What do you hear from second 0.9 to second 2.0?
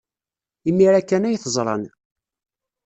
kan ay t-ẓran.